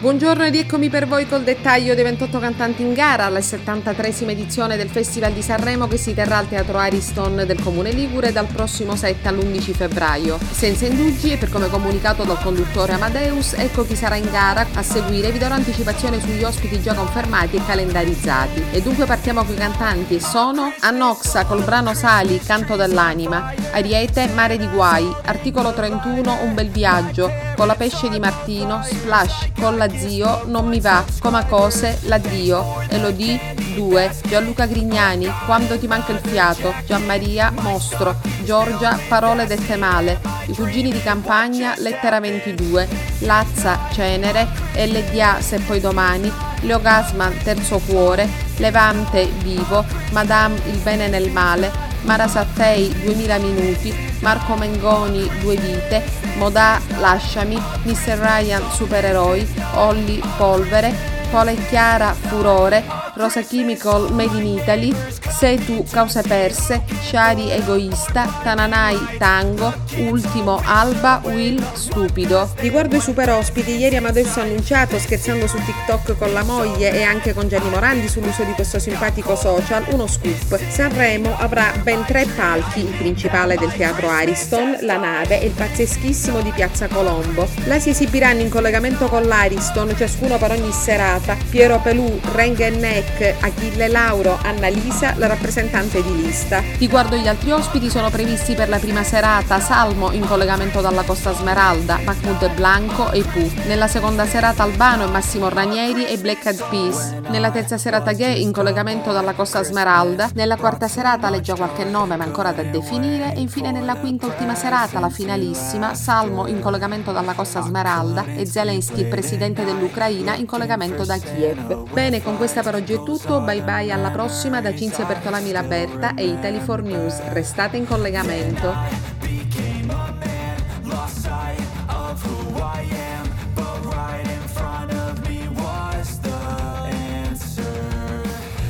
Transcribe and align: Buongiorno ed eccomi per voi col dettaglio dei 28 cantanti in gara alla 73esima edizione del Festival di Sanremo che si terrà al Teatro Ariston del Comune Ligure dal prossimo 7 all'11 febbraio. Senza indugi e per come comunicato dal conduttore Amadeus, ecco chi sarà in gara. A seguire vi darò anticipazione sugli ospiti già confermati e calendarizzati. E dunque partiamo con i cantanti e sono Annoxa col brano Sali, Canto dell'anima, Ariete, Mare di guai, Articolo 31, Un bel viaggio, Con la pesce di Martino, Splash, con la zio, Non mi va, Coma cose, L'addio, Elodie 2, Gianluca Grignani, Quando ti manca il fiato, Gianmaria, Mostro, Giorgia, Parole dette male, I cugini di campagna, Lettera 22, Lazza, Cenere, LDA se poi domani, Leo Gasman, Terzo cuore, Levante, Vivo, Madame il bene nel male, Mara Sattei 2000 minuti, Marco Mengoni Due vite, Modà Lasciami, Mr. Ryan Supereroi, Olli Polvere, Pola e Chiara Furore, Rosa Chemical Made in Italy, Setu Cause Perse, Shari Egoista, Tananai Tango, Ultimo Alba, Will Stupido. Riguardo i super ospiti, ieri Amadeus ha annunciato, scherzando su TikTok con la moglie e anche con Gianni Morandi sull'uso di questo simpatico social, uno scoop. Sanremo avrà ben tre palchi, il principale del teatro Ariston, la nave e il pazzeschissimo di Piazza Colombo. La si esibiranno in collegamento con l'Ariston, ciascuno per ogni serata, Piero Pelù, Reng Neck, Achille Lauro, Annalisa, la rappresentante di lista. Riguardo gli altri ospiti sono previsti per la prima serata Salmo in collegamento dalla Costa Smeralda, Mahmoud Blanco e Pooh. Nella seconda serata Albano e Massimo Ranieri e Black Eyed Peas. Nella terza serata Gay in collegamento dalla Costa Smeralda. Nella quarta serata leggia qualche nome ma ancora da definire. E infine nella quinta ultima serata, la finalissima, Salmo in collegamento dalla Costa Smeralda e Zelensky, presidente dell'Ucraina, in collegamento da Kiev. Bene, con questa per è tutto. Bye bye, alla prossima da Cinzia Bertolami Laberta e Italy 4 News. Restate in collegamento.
Buongiorno 0.00 0.46
ed 0.46 0.54
eccomi 0.54 0.88
per 0.88 1.06
voi 1.06 1.26
col 1.26 1.42
dettaglio 1.42 1.94
dei 1.94 2.04
28 2.04 2.38
cantanti 2.38 2.80
in 2.80 2.94
gara 2.94 3.26
alla 3.26 3.40
73esima 3.40 4.30
edizione 4.30 4.78
del 4.78 4.88
Festival 4.88 5.34
di 5.34 5.42
Sanremo 5.42 5.88
che 5.88 5.98
si 5.98 6.14
terrà 6.14 6.38
al 6.38 6.48
Teatro 6.48 6.78
Ariston 6.78 7.44
del 7.44 7.60
Comune 7.60 7.90
Ligure 7.90 8.32
dal 8.32 8.46
prossimo 8.46 8.96
7 8.96 9.28
all'11 9.28 9.74
febbraio. 9.74 10.38
Senza 10.52 10.86
indugi 10.86 11.32
e 11.32 11.36
per 11.36 11.50
come 11.50 11.68
comunicato 11.68 12.24
dal 12.24 12.40
conduttore 12.40 12.94
Amadeus, 12.94 13.52
ecco 13.52 13.84
chi 13.84 13.94
sarà 13.94 14.14
in 14.16 14.30
gara. 14.30 14.66
A 14.72 14.82
seguire 14.82 15.32
vi 15.32 15.38
darò 15.38 15.56
anticipazione 15.56 16.18
sugli 16.18 16.44
ospiti 16.44 16.80
già 16.80 16.94
confermati 16.94 17.56
e 17.56 17.66
calendarizzati. 17.66 18.64
E 18.70 18.80
dunque 18.80 19.04
partiamo 19.04 19.44
con 19.44 19.54
i 19.54 19.58
cantanti 19.58 20.14
e 20.14 20.20
sono 20.20 20.72
Annoxa 20.80 21.44
col 21.44 21.62
brano 21.62 21.92
Sali, 21.92 22.40
Canto 22.40 22.74
dell'anima, 22.74 23.52
Ariete, 23.72 24.28
Mare 24.28 24.56
di 24.56 24.66
guai, 24.66 25.14
Articolo 25.26 25.74
31, 25.74 26.38
Un 26.42 26.54
bel 26.54 26.70
viaggio, 26.70 27.30
Con 27.54 27.66
la 27.66 27.74
pesce 27.74 28.08
di 28.08 28.18
Martino, 28.18 28.80
Splash, 28.82 29.50
con 29.60 29.76
la 29.76 29.88
zio, 29.98 30.42
Non 30.46 30.66
mi 30.66 30.80
va, 30.80 31.04
Coma 31.18 31.44
cose, 31.44 31.98
L'addio, 32.02 32.80
Elodie 32.88 33.38
2, 33.74 34.10
Gianluca 34.26 34.66
Grignani, 34.66 35.30
Quando 35.46 35.78
ti 35.78 35.86
manca 35.86 36.12
il 36.12 36.20
fiato, 36.22 36.74
Gianmaria, 36.86 37.52
Mostro, 37.60 38.16
Giorgia, 38.44 38.98
Parole 39.08 39.46
dette 39.46 39.76
male, 39.76 40.20
I 40.46 40.54
cugini 40.54 40.90
di 40.90 41.02
campagna, 41.02 41.74
Lettera 41.78 42.20
22, 42.20 42.88
Lazza, 43.20 43.78
Cenere, 43.92 44.48
LDA 44.74 45.40
se 45.40 45.58
poi 45.60 45.80
domani, 45.80 46.32
Leo 46.60 46.80
Gasman, 46.80 47.36
Terzo 47.42 47.78
cuore, 47.78 48.28
Levante, 48.56 49.30
Vivo, 49.42 49.84
Madame 50.12 50.58
il 50.66 50.78
bene 50.78 51.08
nel 51.08 51.30
male, 51.30 51.70
Mara 52.02 52.28
Sattei 52.28 52.92
2000 53.02 53.38
minuti, 53.38 54.09
Marco 54.20 54.54
Mengoni 54.54 55.28
Due 55.40 55.56
vite, 55.56 56.04
Modà 56.36 56.80
Lasciami, 56.98 57.60
Mr. 57.84 58.18
Ryan 58.18 58.62
Supereroi, 58.72 59.46
Olli 59.74 60.22
Polvere, 60.36 61.19
Pola 61.30 61.52
e 61.52 61.66
Chiara 61.68 62.12
Furore, 62.12 62.82
Rosa 63.14 63.42
Chemical 63.42 64.12
Made 64.12 64.36
in 64.36 64.58
Italy, 64.58 64.94
Setu 65.28 65.84
Cause 65.88 66.22
Perse, 66.22 66.82
Shari 67.02 67.50
Egoista, 67.52 68.40
Tananai 68.42 69.16
Tango, 69.16 69.72
Ultimo 69.98 70.60
Alba, 70.64 71.20
Will 71.24 71.62
Stupido. 71.72 72.50
Riguardo 72.56 72.96
i 72.96 73.00
super 73.00 73.30
ospiti, 73.30 73.76
ieri 73.76 73.96
Amadeus 73.96 74.36
ha 74.38 74.42
annunciato, 74.42 74.98
scherzando 74.98 75.46
su 75.46 75.56
TikTok 75.64 76.18
con 76.18 76.32
la 76.32 76.42
moglie 76.42 76.92
e 76.92 77.02
anche 77.02 77.32
con 77.32 77.48
Gianni 77.48 77.70
Morandi 77.70 78.08
sull'uso 78.08 78.42
di 78.42 78.52
questo 78.52 78.78
simpatico 78.78 79.36
social, 79.36 79.84
uno 79.90 80.06
scoop. 80.08 80.58
Sanremo 80.68 81.36
avrà 81.38 81.72
ben 81.82 82.04
tre 82.04 82.26
palchi, 82.34 82.80
il 82.80 82.96
principale 82.98 83.56
del 83.56 83.72
teatro 83.72 84.08
Ariston, 84.08 84.78
la 84.80 84.96
nave 84.96 85.40
e 85.40 85.46
il 85.46 85.52
pazzeschissimo 85.52 86.40
di 86.40 86.50
Piazza 86.50 86.88
Colombo. 86.88 87.48
La 87.66 87.78
si 87.78 87.90
esibiranno 87.90 88.40
in 88.40 88.50
collegamento 88.50 89.06
con 89.06 89.22
l'Ariston, 89.22 89.94
ciascuno 89.96 90.36
per 90.38 90.50
ogni 90.50 90.72
serata, 90.72 91.18
Piero 91.48 91.80
Pelù, 91.80 92.18
Reng 92.32 92.58
Neck, 92.76 93.34
Achille 93.40 93.88
Lauro, 93.88 94.38
Annalisa, 94.42 95.14
la 95.16 95.26
rappresentante 95.26 96.02
di 96.02 96.22
lista. 96.22 96.62
Riguardo 96.78 97.16
gli 97.16 97.28
altri 97.28 97.52
ospiti 97.52 97.90
sono 97.90 98.10
previsti 98.10 98.54
per 98.54 98.68
la 98.68 98.78
prima 98.78 99.02
serata 99.02 99.60
Salmo 99.60 100.10
in 100.12 100.26
collegamento 100.26 100.80
dalla 100.80 101.02
Costa 101.02 101.32
Smeralda, 101.32 101.98
Mahmoud 102.04 102.54
Blanco 102.54 103.10
e 103.10 103.22
Pooh. 103.22 103.50
Nella 103.66 103.88
seconda 103.88 104.26
serata 104.26 104.62
Albano 104.62 105.04
e 105.04 105.10
Massimo 105.10 105.48
Ranieri 105.48 106.06
e 106.06 106.18
Black 106.18 106.46
Eyed 106.46 106.64
Peas. 106.68 107.14
Nella 107.28 107.50
terza 107.50 107.78
serata 107.78 108.12
Gay 108.12 108.42
in 108.42 108.52
collegamento 108.52 109.12
dalla 109.12 109.32
Costa 109.32 109.62
Smeralda. 109.62 110.30
Nella 110.34 110.56
quarta 110.56 110.88
serata 110.88 111.30
leggia 111.30 111.54
qualche 111.54 111.84
nome 111.84 112.16
ma 112.16 112.24
ancora 112.24 112.52
da 112.52 112.62
definire. 112.62 113.34
E 113.34 113.40
infine 113.40 113.70
nella 113.70 113.96
quinta 113.96 114.26
ultima 114.26 114.54
serata, 114.54 115.00
la 115.00 115.10
finalissima, 115.10 115.94
Salmo 115.94 116.46
in 116.46 116.60
collegamento 116.60 117.12
dalla 117.12 117.32
Costa 117.32 117.60
Smeralda 117.60 118.24
e 118.36 118.46
Zelensky, 118.46 119.08
presidente 119.08 119.64
dell'Ucraina, 119.64 120.34
in 120.34 120.46
collegamento 120.46 121.04
da 121.10 121.18
Kiev. 121.18 121.90
Bene, 121.92 122.22
con 122.22 122.36
questa 122.36 122.62
per 122.62 122.76
è 122.76 123.02
tutto. 123.02 123.40
Bye 123.40 123.62
bye, 123.62 123.90
alla 123.90 124.10
prossima 124.10 124.60
da 124.60 124.74
Cinzia 124.76 125.04
Bertolami 125.04 125.50
Laberta 125.50 126.14
e 126.14 126.26
Italy 126.26 126.64
4 126.64 126.86
News. 126.86 127.20
Restate 127.30 127.76
in 127.76 127.86
collegamento. 127.86 129.19